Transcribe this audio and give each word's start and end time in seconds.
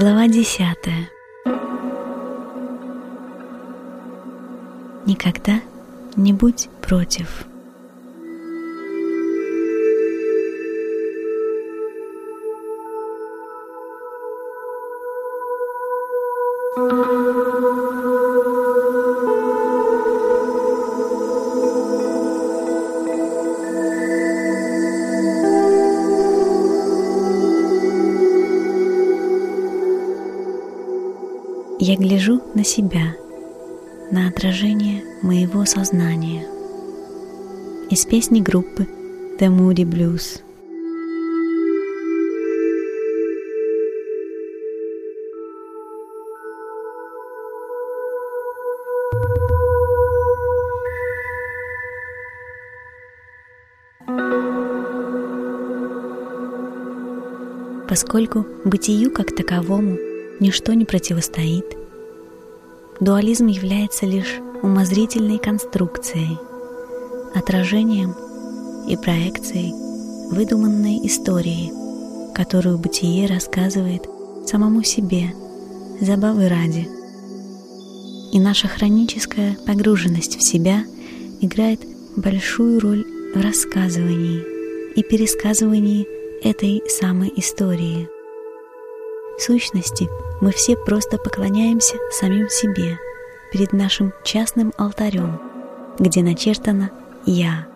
Глава 0.00 0.28
десятая. 0.28 1.10
Никогда 5.06 5.60
не 6.14 6.32
будь 6.32 6.68
против. 6.80 7.44
Я 31.90 31.96
гляжу 31.96 32.42
на 32.54 32.64
себя, 32.64 33.16
на 34.10 34.28
отражение 34.28 35.02
моего 35.22 35.64
сознания. 35.64 36.46
Из 37.88 38.04
песни 38.04 38.42
группы 38.42 38.86
The 39.40 39.48
Moody 39.48 39.86
Blues. 39.86 40.42
Поскольку 57.88 58.46
бытию 58.66 59.10
как 59.10 59.34
таковому 59.34 60.07
ничто 60.40 60.74
не 60.74 60.84
противостоит, 60.84 61.76
дуализм 63.00 63.46
является 63.46 64.06
лишь 64.06 64.40
умозрительной 64.62 65.38
конструкцией, 65.38 66.38
отражением 67.34 68.14
и 68.88 68.96
проекцией 68.96 69.72
выдуманной 70.30 71.06
истории, 71.06 71.72
которую 72.34 72.78
бытие 72.78 73.26
рассказывает 73.26 74.08
самому 74.46 74.82
себе, 74.82 75.32
забавы 76.00 76.48
ради. 76.48 76.88
И 78.32 78.40
наша 78.40 78.68
хроническая 78.68 79.56
погруженность 79.66 80.36
в 80.38 80.42
себя 80.42 80.84
играет 81.40 81.80
большую 82.16 82.80
роль 82.80 83.04
в 83.34 83.40
рассказывании 83.40 84.42
и 84.94 85.02
пересказывании 85.02 86.06
этой 86.42 86.82
самой 86.88 87.32
истории. 87.36 88.17
Сущности, 89.38 90.08
мы 90.40 90.50
все 90.50 90.76
просто 90.76 91.16
поклоняемся 91.16 91.96
самим 92.10 92.48
себе 92.48 92.98
перед 93.52 93.72
нашим 93.72 94.12
частным 94.24 94.72
алтарем, 94.76 95.40
где 95.98 96.22
начертано 96.22 96.90
«Я». 97.24 97.66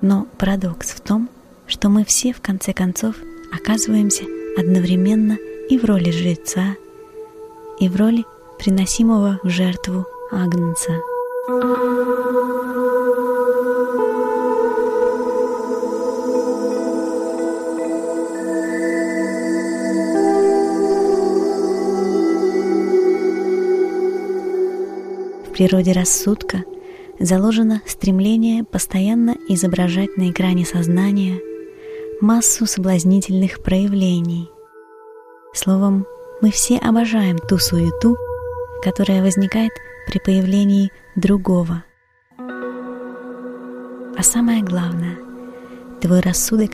Но 0.00 0.26
парадокс 0.38 0.90
в 0.90 1.00
том, 1.00 1.28
что 1.66 1.88
мы 1.88 2.04
все 2.04 2.32
в 2.32 2.40
конце 2.40 2.72
концов 2.72 3.16
оказываемся 3.52 4.24
одновременно 4.56 5.38
и 5.68 5.76
в 5.76 5.84
роли 5.84 6.10
жреца, 6.10 6.76
и 7.80 7.88
в 7.88 7.96
роли 7.96 8.24
приносимого 8.58 9.40
в 9.42 9.48
жертву 9.48 10.06
Агнца. 10.30 10.92
Природе 25.58 25.90
рассудка 25.90 26.62
заложено 27.18 27.82
стремление 27.84 28.62
постоянно 28.62 29.34
изображать 29.48 30.16
на 30.16 30.30
экране 30.30 30.64
сознания 30.64 31.40
массу 32.20 32.64
соблазнительных 32.64 33.60
проявлений. 33.64 34.48
Словом, 35.52 36.06
мы 36.40 36.52
все 36.52 36.78
обожаем 36.78 37.38
ту 37.38 37.58
суету, 37.58 38.16
которая 38.84 39.20
возникает 39.20 39.72
при 40.06 40.20
появлении 40.20 40.92
другого. 41.16 41.82
А 44.16 44.22
самое 44.22 44.62
главное, 44.62 45.18
твой 46.00 46.20
рассудок 46.20 46.70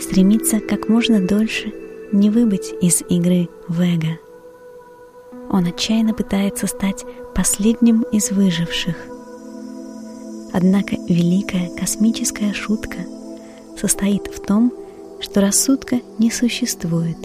стремится 0.00 0.60
как 0.60 0.88
можно 0.88 1.20
дольше 1.20 1.72
не 2.12 2.30
выбыть 2.30 2.72
из 2.80 3.02
игры 3.08 3.48
в 3.66 3.80
эго– 3.80 4.16
он 5.50 5.66
отчаянно 5.66 6.14
пытается 6.14 6.66
стать 6.66 7.04
последним 7.34 8.02
из 8.12 8.30
выживших. 8.30 8.96
Однако 10.52 10.96
великая 11.08 11.70
космическая 11.76 12.52
шутка 12.52 12.98
состоит 13.78 14.26
в 14.26 14.40
том, 14.40 14.72
что 15.20 15.40
рассудка 15.40 16.00
не 16.18 16.30
существует, 16.30 17.18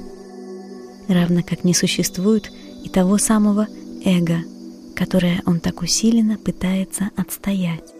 равно 1.08 1.42
как 1.48 1.64
не 1.64 1.74
существует 1.74 2.52
и 2.84 2.90
того 2.90 3.18
самого 3.18 3.68
эго, 4.04 4.40
которое 4.96 5.42
он 5.46 5.60
так 5.60 5.82
усиленно 5.82 6.38
пытается 6.38 7.12
отстоять. 7.16 7.93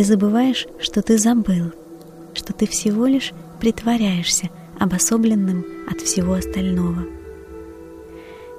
Ты 0.00 0.04
забываешь, 0.04 0.66
что 0.78 1.02
ты 1.02 1.18
забыл, 1.18 1.72
что 2.32 2.54
ты 2.54 2.66
всего 2.66 3.04
лишь 3.04 3.34
притворяешься 3.60 4.48
обособленным 4.78 5.62
от 5.90 6.00
всего 6.00 6.32
остального. 6.32 7.04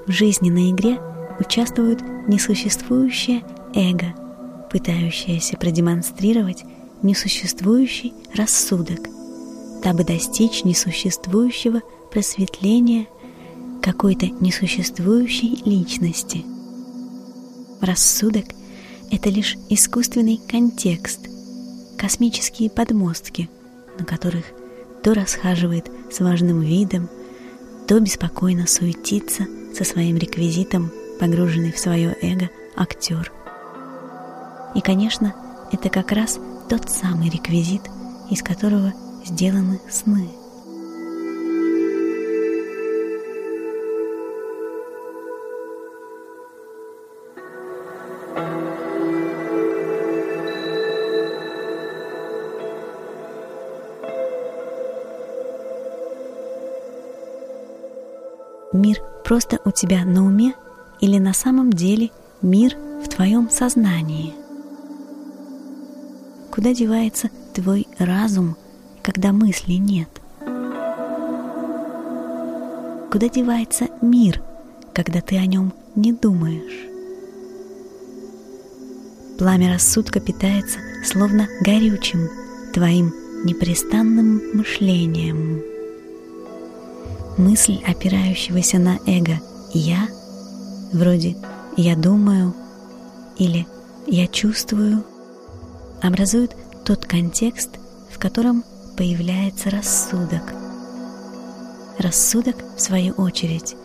В 0.05 0.11
жизненной 0.11 0.69
игре 0.69 0.99
участвует 1.39 1.99
несуществующее 2.27 3.41
эго, 3.73 4.13
пытающееся 4.71 5.57
продемонстрировать 5.57 6.63
несуществующий 7.01 8.13
рассудок, 8.35 8.99
дабы 9.83 10.03
достичь 10.03 10.63
несуществующего 10.63 11.81
просветления 12.11 13.07
какой-то 13.81 14.27
несуществующей 14.27 15.59
личности. 15.65 16.45
Рассудок— 17.81 18.45
это 19.11 19.29
лишь 19.29 19.57
искусственный 19.69 20.39
контекст, 20.47 21.30
космические 21.97 22.69
подмостки, 22.69 23.49
на 23.97 24.05
которых 24.05 24.45
то 25.03 25.13
расхаживает 25.13 25.89
с 26.11 26.19
важным 26.19 26.61
видом, 26.61 27.09
то 27.87 27.99
беспокойно 27.99 28.67
суетится 28.67 29.45
со 29.75 29.83
своим 29.83 30.17
реквизитом, 30.17 30.91
погруженный 31.19 31.71
в 31.71 31.79
свое 31.79 32.15
эго 32.21 32.49
актер. 32.75 33.31
И, 34.75 34.81
конечно, 34.81 35.35
это 35.71 35.89
как 35.89 36.11
раз 36.11 36.39
тот 36.69 36.89
самый 36.89 37.29
реквизит, 37.29 37.81
из 38.29 38.41
которого 38.41 38.93
сделаны 39.25 39.79
сны– 39.89 40.29
Мир 58.73 59.01
просто 59.25 59.59
у 59.65 59.71
тебя 59.71 60.05
на 60.05 60.25
уме 60.25 60.53
или 61.01 61.17
на 61.17 61.33
самом 61.33 61.73
деле 61.73 62.09
мир 62.41 62.77
в 63.03 63.09
твоем 63.09 63.49
сознании? 63.49 64.33
Куда 66.51 66.73
девается 66.73 67.29
твой 67.53 67.85
разум, 67.99 68.55
когда 69.01 69.33
мысли 69.33 69.73
нет? 69.73 70.07
Куда 73.11 73.27
девается 73.27 73.87
мир, 74.01 74.41
когда 74.93 75.19
ты 75.19 75.37
о 75.37 75.45
нем 75.45 75.73
не 75.95 76.13
думаешь? 76.13 76.87
Пламя 79.37 79.73
рассудка 79.73 80.21
питается 80.21 80.79
словно 81.03 81.47
горючим 81.59 82.29
твоим 82.73 83.13
непрестанным 83.43 84.41
мышлением 84.53 85.61
мысль, 87.41 87.79
опирающегося 87.85 88.79
на 88.79 88.99
эго. 89.05 89.39
«я», 89.73 90.07
вроде 90.93 91.35
«я 91.75 91.95
думаю» 91.95 92.53
или 93.37 93.67
«я 94.07 94.27
чувствую», 94.27 95.03
образует 96.01 96.55
тот 96.85 97.05
контекст, 97.05 97.71
в 98.09 98.19
котором 98.19 98.63
появляется 98.97 99.69
рассудок, 99.69 100.43
Рассудок, 102.01 102.55
в 102.75 102.81
свою 102.81 103.13
очередь, 103.13 103.75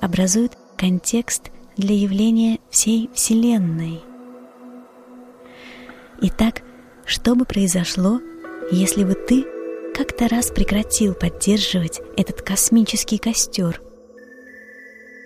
образует 0.00 0.56
контекст 0.76 1.50
для 1.76 1.92
явления 1.92 2.60
всей 2.70 3.10
Вселенной. 3.14 4.00
Итак, 6.20 6.62
что 7.04 7.34
бы 7.34 7.44
произошло, 7.44 8.20
если 8.70 9.02
бы 9.02 9.14
ты 9.14 9.44
как-то 9.98 10.28
раз 10.28 10.52
прекратил 10.52 11.12
поддерживать 11.12 12.00
этот 12.16 12.40
космический 12.40 13.18
костер? 13.18 13.82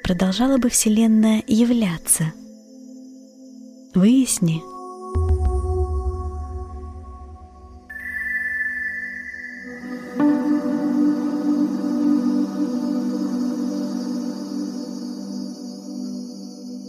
Продолжала 0.03 0.57
бы 0.57 0.71
Вселенная 0.71 1.43
являться? 1.47 2.33
Выясни. 3.95 4.63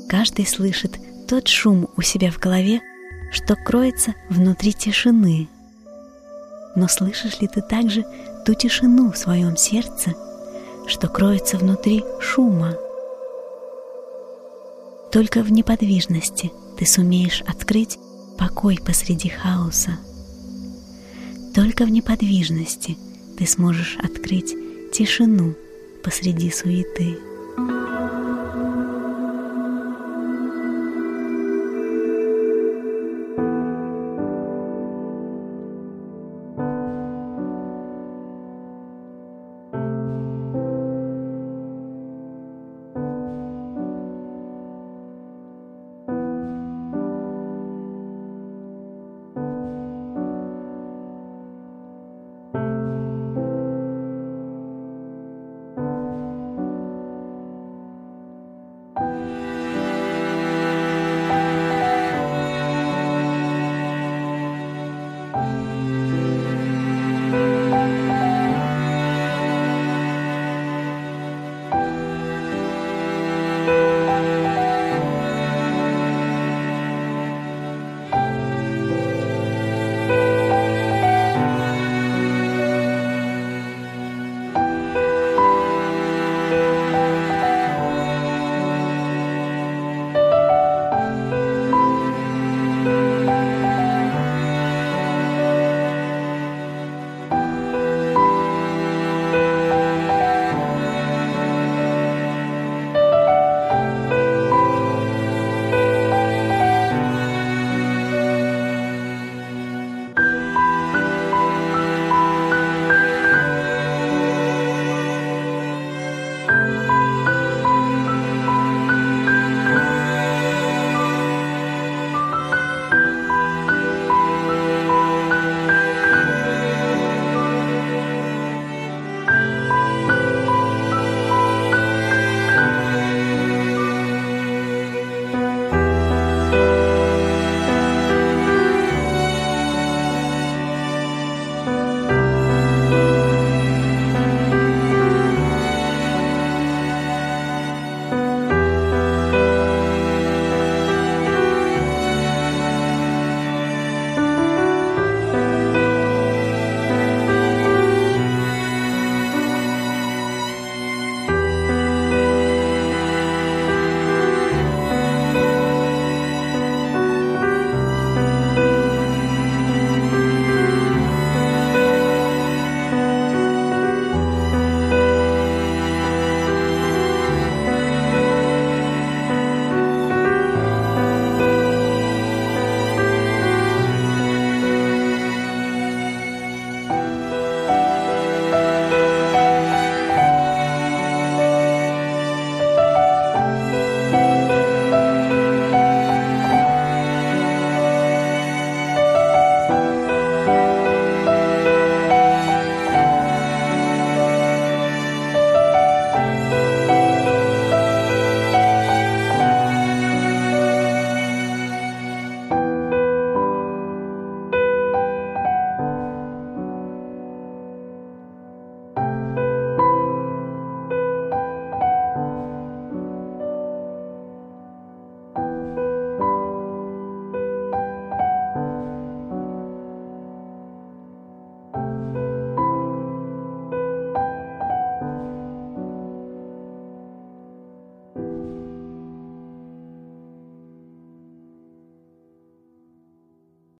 Каждый 0.08 0.48
слышит 0.48 0.98
тот 1.28 1.50
шум 1.50 1.90
у 1.98 2.02
себя 2.02 2.32
в 2.32 2.40
голове, 2.40 2.80
что 3.34 3.58
кроется 3.58 4.16
внутри 4.30 4.72
тишины. 4.72 5.50
Но 6.76 6.88
слышишь 6.88 7.40
ли 7.40 7.48
ты 7.48 7.62
также 7.62 8.06
ту 8.46 8.54
тишину 8.54 9.12
в 9.12 9.18
своем 9.18 9.56
сердце, 9.56 10.14
что 10.88 11.08
кроется 11.08 11.58
внутри 11.58 12.04
шума? 12.20 12.76
Только 15.12 15.44
в 15.44 15.52
неподвижности 15.52 16.52
ты 16.78 16.86
сумеешь 16.86 17.44
открыть 17.48 18.00
покой 18.38 18.80
посреди 18.84 19.30
хаоса. 19.30 19.98
Только 21.54 21.86
в 21.86 21.92
неподвижности 21.92 22.98
ты 23.38 23.46
сможешь 23.46 23.98
открыть 24.04 24.56
тишину 24.92 25.54
посреди 26.04 26.50
суеты. 26.50 27.18